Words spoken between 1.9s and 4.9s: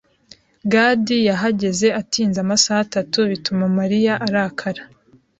atinze amasaha atatu bituma Mariya arakara.